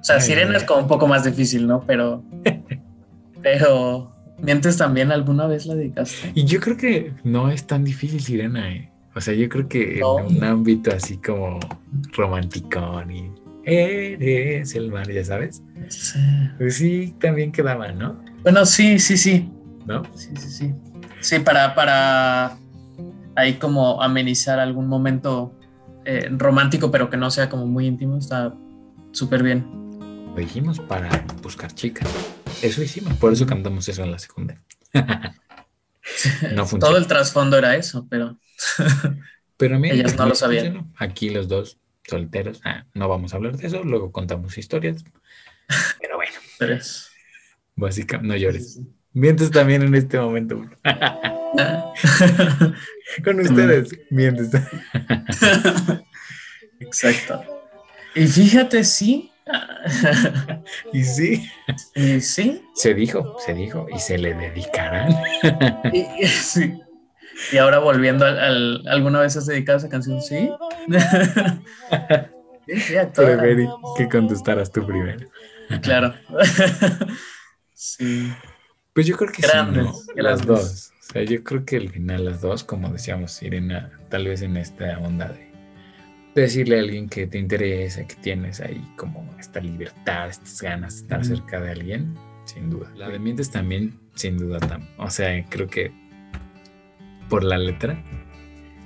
O 0.00 0.04
sea, 0.04 0.20
Sirena 0.20 0.56
es 0.56 0.64
como 0.64 0.80
un 0.80 0.88
poco 0.88 1.06
más 1.06 1.24
difícil, 1.24 1.66
¿no? 1.66 1.84
Pero, 1.86 2.22
pero, 3.42 4.12
¿mientes 4.38 4.76
también 4.76 5.12
alguna 5.12 5.46
vez 5.46 5.66
la 5.66 5.74
dedicaste? 5.74 6.32
Y 6.34 6.44
yo 6.44 6.60
creo 6.60 6.76
que 6.76 7.12
no 7.22 7.50
es 7.50 7.66
tan 7.66 7.84
difícil, 7.84 8.20
Sirena, 8.20 8.72
¿eh? 8.72 8.90
O 9.14 9.20
sea, 9.20 9.34
yo 9.34 9.48
creo 9.48 9.68
que 9.68 9.98
en 9.98 10.36
un 10.36 10.44
ámbito 10.44 10.92
así 10.94 11.16
como 11.16 11.58
romanticón 12.12 13.10
y 13.10 13.30
eres 13.64 14.74
el 14.74 14.90
mar, 14.90 15.10
ya 15.10 15.24
sabes. 15.24 15.62
Sí. 15.88 16.18
Pues 16.58 16.76
sí, 16.76 17.14
también 17.20 17.52
quedaba, 17.52 17.92
¿no? 17.92 18.22
Bueno, 18.42 18.64
sí, 18.64 18.98
sí, 18.98 19.16
sí. 19.16 19.50
¿No? 19.86 20.02
Sí, 20.14 20.30
sí, 20.36 20.48
sí. 20.48 20.74
Sí, 21.20 21.38
para, 21.40 21.74
para 21.74 22.56
ahí 23.34 23.54
como 23.54 24.00
amenizar 24.02 24.58
algún 24.58 24.86
momento 24.86 25.52
eh, 26.04 26.28
romántico, 26.30 26.90
pero 26.90 27.10
que 27.10 27.16
no 27.16 27.30
sea 27.30 27.48
como 27.48 27.66
muy 27.66 27.86
íntimo, 27.86 28.16
está 28.16 28.54
súper 29.12 29.42
bien. 29.42 29.79
Dijimos 30.40 30.80
para 30.80 31.26
buscar 31.42 31.70
chicas. 31.74 32.08
Eso 32.62 32.82
hicimos, 32.82 33.12
por 33.18 33.30
eso 33.30 33.44
cantamos 33.44 33.86
eso 33.90 34.02
en 34.02 34.10
la 34.10 34.18
segunda. 34.18 34.62
no 36.54 36.64
funcionó. 36.64 36.78
Todo 36.78 36.96
el 36.96 37.06
trasfondo 37.06 37.58
era 37.58 37.76
eso, 37.76 38.06
pero. 38.08 38.38
Pero 39.58 39.78
mira, 39.78 39.94
ellas 39.94 40.16
no 40.16 40.24
lo 40.24 40.34
sabían. 40.34 40.90
Aquí 40.96 41.28
los 41.28 41.46
dos 41.46 41.78
solteros, 42.08 42.62
ah, 42.64 42.86
no 42.94 43.10
vamos 43.10 43.34
a 43.34 43.36
hablar 43.36 43.58
de 43.58 43.66
eso, 43.66 43.84
luego 43.84 44.10
contamos 44.10 44.56
historias. 44.56 45.04
Pero 46.00 46.16
bueno. 46.16 46.32
Pero 46.58 46.78
Básicamente, 47.76 48.28
no 48.28 48.36
llores. 48.40 48.80
Mientes 49.12 49.50
también 49.50 49.82
en 49.82 49.94
este 49.94 50.18
momento. 50.18 50.64
Con 53.22 53.40
ustedes, 53.40 53.90
mientes. 54.08 54.50
Exacto. 56.80 57.44
Y 58.14 58.26
fíjate, 58.26 58.82
sí. 58.84 59.29
y 60.92 61.04
sí. 61.04 61.50
Y 61.94 62.20
sí. 62.20 62.62
Se 62.74 62.94
dijo, 62.94 63.36
se 63.44 63.54
dijo, 63.54 63.86
y 63.94 63.98
se 63.98 64.18
le 64.18 64.34
dedicarán. 64.34 65.16
y, 65.92 66.26
sí. 66.26 66.78
Y 67.52 67.56
ahora 67.56 67.78
volviendo 67.78 68.24
al, 68.26 68.86
¿alguna 68.88 69.20
vez 69.20 69.36
has 69.36 69.46
dedicado 69.46 69.78
esa 69.78 69.88
canción? 69.88 70.20
Sí. 70.20 70.50
sí, 72.66 72.94
Preferí 73.14 73.66
que 73.96 74.08
contestaras 74.08 74.70
tú 74.70 74.86
primero. 74.86 75.26
Claro. 75.82 76.14
sí. 77.72 78.32
Pues 78.92 79.06
yo 79.06 79.16
creo 79.16 79.30
que 79.30 79.42
sí, 79.42 79.48
las 80.16 80.44
dos. 80.44 80.92
O 81.00 81.12
sea, 81.12 81.22
yo 81.22 81.42
creo 81.42 81.64
que 81.64 81.76
al 81.76 81.88
final 81.88 82.24
las 82.24 82.40
dos, 82.40 82.64
como 82.64 82.88
decíamos, 82.90 83.42
Irena, 83.42 83.90
tal 84.10 84.26
vez 84.26 84.42
en 84.42 84.56
esta 84.56 84.98
onda 84.98 85.28
de 85.28 85.49
decirle 86.42 86.76
a 86.76 86.80
alguien 86.80 87.08
que 87.08 87.26
te 87.26 87.38
interesa, 87.38 88.06
que 88.06 88.14
tienes 88.16 88.60
ahí 88.60 88.82
como 88.96 89.28
esta 89.38 89.60
libertad, 89.60 90.28
estas 90.28 90.60
ganas 90.62 90.94
de 90.94 91.00
estar 91.02 91.24
cerca 91.24 91.60
de 91.60 91.70
alguien, 91.70 92.14
sin 92.44 92.70
duda. 92.70 92.90
La 92.96 93.08
de 93.08 93.18
Mientes 93.18 93.50
también, 93.50 93.98
sin 94.14 94.38
duda, 94.38 94.58
o 94.98 95.10
sea, 95.10 95.44
creo 95.48 95.68
que 95.68 95.92
por 97.28 97.44
la 97.44 97.58
letra. 97.58 98.02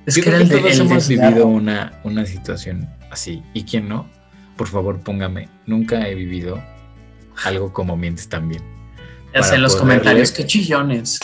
Es 0.06 0.16
Yo 0.16 0.23
que, 0.23 0.30
creo 0.30 0.49
que 0.49 0.56
todos 0.56 0.78
hemos 0.78 1.08
vivido 1.08 1.46
una, 1.46 2.00
una 2.04 2.26
situación 2.26 2.88
así. 3.11 3.42
Y 3.54 3.64
quien 3.64 3.88
no, 3.88 4.08
por 4.56 4.68
favor 4.68 5.00
póngame, 5.00 5.49
nunca 5.66 6.06
he 6.06 6.14
vivido 6.14 6.62
algo 7.44 7.73
como 7.73 7.96
mientes 7.96 8.28
también. 8.28 8.62
Ya 9.34 9.54
en 9.54 9.62
los 9.62 9.75
comentarios, 9.75 10.30
qué 10.30 10.46
chillones. 10.46 11.18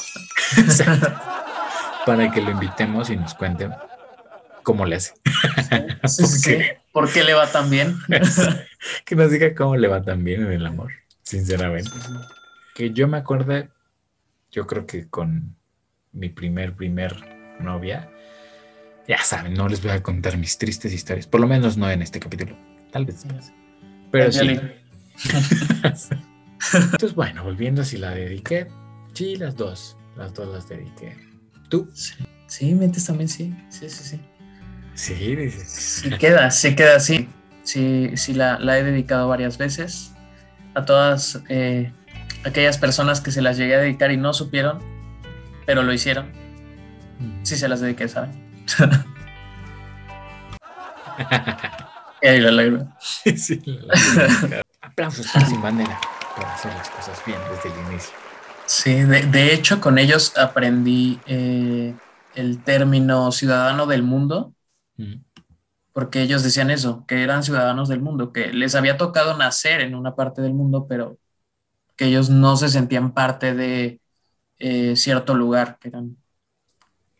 para 2.06 2.30
que 2.30 2.40
lo 2.40 2.50
invitemos 2.50 3.10
y 3.10 3.16
nos 3.16 3.34
cuente 3.34 3.68
cómo 4.62 4.86
le 4.86 4.96
hace. 4.96 5.14
¿Por, 6.92 7.10
qué? 7.12 7.24
le 7.24 7.34
va 7.34 7.50
tan 7.50 7.70
bien? 7.70 7.96
que 9.04 9.16
nos 9.16 9.30
diga 9.30 9.54
cómo 9.54 9.76
le 9.76 9.88
va 9.88 10.02
tan 10.02 10.24
bien 10.24 10.42
en 10.42 10.52
el 10.52 10.66
amor, 10.66 10.92
sinceramente. 11.22 11.90
Que 12.74 12.90
yo 12.92 13.08
me 13.08 13.18
acuerdo, 13.18 13.68
yo 14.50 14.66
creo 14.66 14.86
que 14.86 15.08
con 15.08 15.56
mi 16.12 16.28
primer, 16.28 16.74
primer 16.74 17.14
novia, 17.60 18.10
ya 19.06 19.18
saben, 19.18 19.54
no 19.54 19.68
les 19.68 19.82
voy 19.82 19.92
a 19.92 20.02
contar 20.02 20.36
mis 20.36 20.58
tristes 20.58 20.92
historias, 20.92 21.26
por 21.26 21.40
lo 21.40 21.46
menos 21.46 21.76
no 21.76 21.90
en 21.90 22.02
este 22.02 22.20
capítulo, 22.20 22.56
tal 22.92 23.06
vez. 23.06 23.24
Pero 24.10 24.32
sí. 24.32 24.60
Entonces, 26.74 27.14
bueno, 27.14 27.42
volviendo, 27.42 27.84
si 27.84 27.96
la 27.96 28.10
dediqué, 28.10 28.68
sí, 29.14 29.36
las 29.36 29.56
dos, 29.56 29.96
las 30.16 30.34
dos 30.34 30.52
las 30.52 30.68
dediqué. 30.68 31.16
¿Tú? 31.68 31.88
Sí, 32.46 32.74
mentes 32.74 33.06
también 33.06 33.28
sí, 33.28 33.54
sí, 33.70 33.88
sí, 33.88 34.04
sí. 34.04 34.20
Sí. 34.94 35.50
Sí 35.66 36.10
queda, 36.18 36.50
sí 36.50 36.74
queda 36.74 36.96
así. 36.96 37.28
Sí, 37.62 38.16
sí 38.16 38.34
la, 38.34 38.58
he 38.78 38.82
dedicado 38.82 39.28
varias 39.28 39.58
veces. 39.58 40.12
A 40.74 40.84
todas 40.84 41.42
eh, 41.48 41.92
aquellas 42.44 42.78
personas 42.78 43.20
que 43.20 43.30
se 43.30 43.42
las 43.42 43.56
llegué 43.56 43.74
a 43.74 43.78
dedicar 43.78 44.10
y 44.12 44.16
no 44.16 44.32
supieron, 44.32 44.78
pero 45.66 45.82
lo 45.82 45.92
hicieron. 45.92 46.32
Mm. 47.18 47.44
Sí 47.44 47.56
se 47.56 47.68
las 47.68 47.80
dediqué, 47.80 48.08
¿saben? 48.08 48.32
y 52.22 52.26
ahí 52.26 52.40
la 52.40 52.50
lágrima. 52.50 52.96
sí, 53.36 53.60
la 53.64 53.94
lágrima. 53.94 54.62
Aplausos 54.82 55.26
sin 55.26 55.60
bandera. 55.60 56.00
para 56.36 56.54
hacer 56.54 56.72
las 56.74 56.88
cosas 56.90 57.22
bien 57.26 57.38
desde 57.50 57.74
el 57.74 57.86
inicio. 57.88 58.14
Sí, 58.66 58.94
de, 59.02 59.22
de 59.22 59.52
hecho 59.52 59.80
con 59.80 59.98
ellos 59.98 60.36
aprendí 60.38 61.20
eh, 61.26 61.94
el 62.34 62.62
término 62.62 63.32
ciudadano 63.32 63.86
del 63.86 64.02
mundo, 64.02 64.54
porque 65.92 66.22
ellos 66.22 66.42
decían 66.42 66.70
eso, 66.70 67.04
que 67.06 67.22
eran 67.22 67.42
ciudadanos 67.42 67.88
del 67.88 68.00
mundo, 68.00 68.32
que 68.32 68.52
les 68.52 68.74
había 68.74 68.96
tocado 68.96 69.36
nacer 69.36 69.80
en 69.80 69.94
una 69.94 70.14
parte 70.14 70.42
del 70.42 70.54
mundo, 70.54 70.86
pero 70.88 71.18
que 71.96 72.06
ellos 72.06 72.30
no 72.30 72.56
se 72.56 72.68
sentían 72.68 73.12
parte 73.12 73.54
de 73.54 74.00
eh, 74.58 74.96
cierto 74.96 75.34
lugar, 75.34 75.78
que 75.80 75.88
eran 75.88 76.16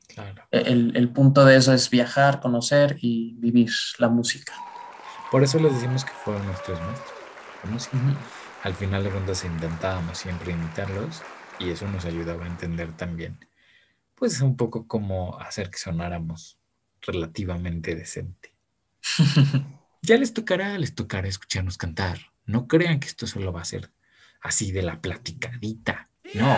Claro. 0.09 0.43
el, 0.51 0.97
el 0.97 1.09
punto 1.11 1.45
de 1.45 1.57
eso 1.57 1.73
es 1.73 1.89
viajar, 1.89 2.41
conocer 2.41 2.97
y 3.01 3.35
vivir 3.39 3.71
la 3.99 4.09
música. 4.09 4.53
Por 5.31 5.45
eso 5.45 5.59
les 5.61 5.73
decimos 5.75 6.05
que 6.05 6.13
fueron 6.13 6.45
nuestros 6.47 6.81
maestros. 6.81 7.19
música. 7.71 7.97
Al 8.65 8.75
final 8.75 9.05
de 9.05 9.11
cuentas 9.11 9.45
intentábamos 9.45 10.19
siempre 10.19 10.53
imitarlos 10.53 11.23
y 11.61 11.71
eso 11.71 11.87
nos 11.89 12.05
ayudaba 12.05 12.45
a 12.45 12.49
entender 12.49 12.97
también, 12.97 13.39
pues 14.17 14.41
un 14.41 14.57
poco 14.57 14.87
cómo 14.87 15.39
hacer 15.39 15.71
que 15.71 15.79
sonáramos 15.79 16.60
relativamente 17.03 17.95
decente. 17.95 18.53
Ya 20.03 20.17
les 20.17 20.33
tocará, 20.33 20.79
les 20.79 20.95
tocará 20.95 21.29
escucharnos 21.29 21.77
cantar. 21.77 22.19
No 22.47 22.67
crean 22.67 23.01
que 23.01 23.07
esto 23.07 23.27
solo 23.27 23.53
va 23.53 23.61
a 23.61 23.67
ser 23.67 23.91
así 24.41 24.73
de 24.73 24.81
la 24.81 24.99
platicadita. 25.03 26.09
No, 26.33 26.57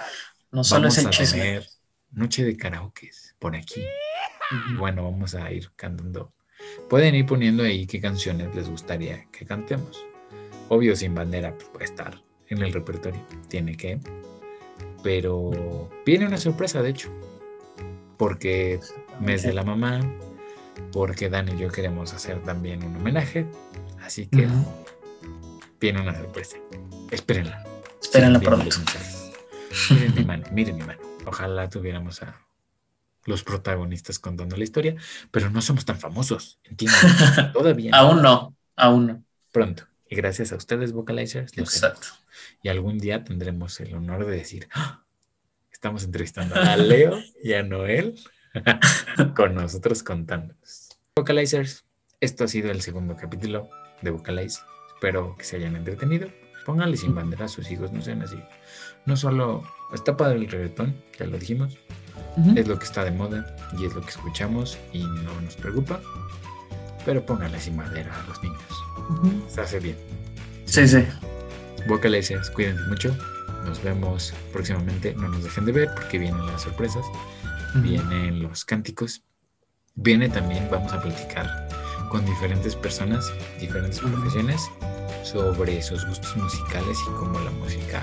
No 0.50 0.64
solo 0.64 0.88
vamos 0.88 0.98
es 0.98 1.04
el 1.04 1.06
a 1.06 1.10
chisme. 1.10 1.38
tener 1.38 1.66
noche 2.10 2.44
de 2.44 2.56
karaoke 2.56 3.10
por 3.38 3.54
aquí. 3.54 3.84
Y 4.72 4.74
bueno, 4.74 5.04
vamos 5.04 5.36
a 5.36 5.52
ir 5.52 5.70
cantando. 5.76 6.34
Pueden 6.88 7.14
ir 7.14 7.26
poniendo 7.26 7.62
ahí 7.62 7.86
qué 7.86 8.00
canciones 8.00 8.52
les 8.56 8.68
gustaría 8.68 9.30
que 9.30 9.46
cantemos. 9.46 10.04
Obvio, 10.68 10.96
sin 10.96 11.14
bandera, 11.14 11.54
pues 11.54 11.68
puede 11.68 11.84
estar 11.84 12.20
en 12.48 12.60
el 12.60 12.72
repertorio. 12.72 13.24
Tiene 13.48 13.76
que. 13.76 14.00
Pero 15.04 15.88
viene 16.04 16.26
una 16.26 16.38
sorpresa, 16.38 16.82
de 16.82 16.90
hecho. 16.90 17.08
Porque 18.18 18.80
mes 19.20 19.42
de 19.42 19.52
la 19.52 19.62
mamá, 19.62 20.00
porque 20.92 21.28
Dan 21.28 21.48
y 21.56 21.60
yo 21.60 21.70
queremos 21.70 22.12
hacer 22.14 22.42
también 22.42 22.82
un 22.84 22.96
homenaje. 22.96 23.46
Así 24.02 24.26
que 24.26 24.46
Ujú. 24.46 24.84
viene 25.80 26.00
una 26.00 26.14
sorpresa. 26.14 26.56
Espérenla. 27.10 27.64
Espérenla 28.02 28.40
pronto. 28.40 28.76
Miren 29.90 30.14
mi 30.14 30.24
mano, 30.24 30.44
miren 30.52 30.76
mi 30.76 30.82
mano. 30.82 31.00
Ojalá 31.26 31.68
tuviéramos 31.68 32.22
a 32.22 32.40
los 33.26 33.44
protagonistas 33.44 34.18
contando 34.18 34.56
la 34.56 34.64
historia, 34.64 34.96
pero 35.30 35.50
no 35.50 35.60
somos 35.60 35.84
tan 35.84 35.98
famosos, 36.00 36.58
entienden. 36.64 36.98
Todavía. 37.52 37.92
Aún 37.94 38.22
no, 38.22 38.56
aún 38.76 39.06
no. 39.06 39.24
pronto. 39.52 39.84
Y 40.08 40.16
gracias 40.16 40.52
a 40.52 40.56
ustedes, 40.56 40.92
vocalizers, 40.92 41.56
lo 41.56 41.62
Exacto. 41.62 42.08
Y 42.62 42.68
algún 42.68 42.98
día 42.98 43.22
tendremos 43.22 43.78
el 43.80 43.94
honor 43.94 44.26
de 44.26 44.36
decir, 44.36 44.68
"Ah, 44.74 45.04
estamos 45.70 46.02
entrevistando 46.02 46.56
a 46.56 46.76
Leo 46.76 47.20
y 47.44 47.52
a 47.52 47.62
Noel 47.62 48.18
con 49.36 49.54
nosotros 49.54 50.02
contándonos. 50.02 50.98
Vocalizers, 51.14 51.84
esto 52.20 52.44
ha 52.44 52.48
sido 52.48 52.70
el 52.70 52.82
segundo 52.82 53.16
capítulo 53.16 53.68
de 54.02 54.10
Vocalize. 54.10 54.60
Espero 54.94 55.36
que 55.36 55.44
se 55.44 55.56
hayan 55.56 55.76
entretenido. 55.76 56.28
Pónganle 56.66 56.96
sin 56.96 57.14
bandera 57.14 57.46
a 57.46 57.48
sus 57.48 57.70
hijos, 57.70 57.92
no 57.92 58.02
sean 58.02 58.22
así. 58.22 58.38
No 59.06 59.16
solo 59.16 59.62
está 59.94 60.16
padre 60.16 60.36
el 60.36 60.50
reggaetón, 60.50 61.02
ya 61.18 61.26
lo 61.26 61.38
dijimos, 61.38 61.78
es 62.54 62.68
lo 62.68 62.78
que 62.78 62.84
está 62.84 63.04
de 63.04 63.10
moda 63.10 63.56
y 63.78 63.86
es 63.86 63.94
lo 63.94 64.02
que 64.02 64.10
escuchamos 64.10 64.78
y 64.92 65.04
no 65.04 65.40
nos 65.40 65.56
preocupa. 65.56 66.00
Pero 67.04 67.24
pónganle 67.24 67.58
sin 67.58 67.76
bandera 67.76 68.14
a 68.14 68.26
los 68.26 68.42
niños. 68.42 68.62
Se 69.48 69.62
hace 69.62 69.80
bien. 69.80 69.96
Sí, 70.66 70.86
sí. 70.86 71.04
Vocalizers, 71.88 72.50
cuídense 72.50 72.84
mucho. 72.84 73.16
Nos 73.64 73.82
vemos 73.82 74.34
próximamente. 74.52 75.14
No 75.14 75.28
nos 75.28 75.42
dejen 75.42 75.64
de 75.64 75.72
ver 75.72 75.90
porque 75.94 76.18
vienen 76.18 76.46
las 76.46 76.62
sorpresas. 76.62 77.04
Vienen 77.74 78.42
los 78.42 78.64
cánticos. 78.64 79.22
Viene 79.94 80.28
también, 80.28 80.68
vamos 80.70 80.92
a 80.92 81.00
platicar 81.00 81.68
con 82.10 82.24
diferentes 82.24 82.74
personas, 82.76 83.32
diferentes 83.60 83.98
profesiones, 84.00 84.70
sobre 85.22 85.82
sus 85.82 86.06
gustos 86.06 86.36
musicales 86.36 86.98
y 87.06 87.10
cómo 87.18 87.38
la 87.40 87.50
música 87.50 88.02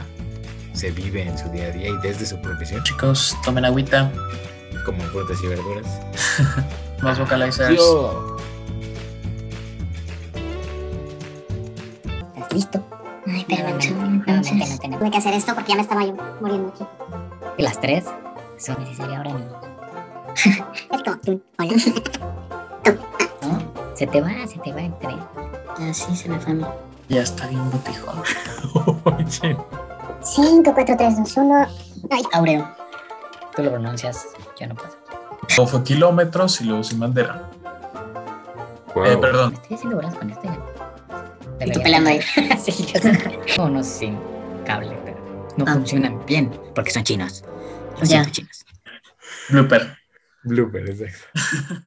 se 0.74 0.92
vive 0.92 1.24
en 1.24 1.38
su 1.38 1.50
día 1.50 1.66
a 1.66 1.72
día 1.72 1.90
y 1.90 1.98
desde 1.98 2.26
su 2.26 2.40
profesión, 2.42 2.84
Chicos, 2.84 3.36
tomen 3.44 3.66
agüita, 3.66 4.12
como 4.86 5.02
frutas 5.06 5.40
y 5.44 5.48
verduras. 5.48 5.86
más 7.02 7.18
vocalizers. 7.20 7.76
Yo. 7.76 8.38
¿Estás 12.36 12.54
listo? 12.54 12.84
Ay, 13.26 13.46
segundo, 13.80 14.10
No, 14.10 14.10
no, 14.10 14.16
entonces. 14.16 14.54
no, 14.54 14.66
no, 14.84 14.90
no. 14.90 15.00
Tuve 15.00 15.12
que 15.12 15.18
hacer 15.18 15.34
esto 15.34 15.54
porque 15.56 15.70
ya 15.70 15.76
me 15.76 15.82
estaba 15.82 16.06
yo 16.06 16.16
muriendo 16.40 16.70
aquí. 16.70 16.84
¿Y 17.58 17.64
las 17.64 17.82
tres? 17.82 18.06
Son 18.58 18.78
necesarias 18.80 19.18
ahora 19.18 19.32
no. 19.34 19.62
Es 20.92 21.04
como 21.04 21.18
tú. 21.20 21.42
Hola. 21.60 21.74
¿No? 23.42 23.96
Se 23.96 24.08
te 24.08 24.22
va, 24.22 24.30
se 24.48 24.60
te 24.60 24.72
va 24.74 24.82
en 24.82 24.98
tres. 25.00 25.16
Ya 25.80 25.94
sí, 25.94 26.16
se 26.16 26.30
me 26.30 26.40
fue 26.40 26.52
a 26.54 26.56
mí. 26.56 26.66
Ya 27.10 27.22
está 27.22 27.48
bien 27.48 27.70
botijón. 27.72 28.22
Oye, 29.18 29.58
5, 30.22 30.74
4, 30.74 30.96
3, 30.98 31.18
2, 31.18 31.38
1. 31.38 31.68
Ay, 32.12 32.24
Aureo. 32.34 32.68
Tú 33.56 33.64
lo 33.64 33.72
pronuncias, 33.72 34.28
yo 34.60 34.68
no 34.68 34.76
puedo. 34.76 34.90
O 35.60 35.66
fue 35.66 35.84
kilómetros 35.84 36.62
y 36.62 36.66
luego 36.66 36.84
sin 36.84 37.00
bandera. 37.00 37.50
wow. 38.94 39.06
Eh, 39.06 39.18
perdón. 39.18 39.54
Estoy 39.54 39.76
haciendo 39.78 39.96
bolas 39.96 40.16
con 40.16 40.30
esto 40.30 40.44
ya. 40.44 41.66
Y 41.66 41.72
tú 41.72 41.82
pelando 41.82 42.10
ahí. 42.10 42.22
sí, 42.60 42.86
yo 42.94 43.00
sé. 43.00 43.40
Unos 43.62 43.88
sin 43.88 44.18
cable, 44.66 44.96
pero 45.06 45.18
no 45.58 45.66
Ah. 45.68 45.74
funcionan 45.74 46.24
bien 46.26 46.52
porque 46.76 46.92
son 46.92 47.04
chinos. 47.04 47.44
Siento, 48.04 48.30
chinos. 48.30 48.66
Blooper. 49.50 49.98
Blooper, 50.44 50.90
exacto. 50.90 51.26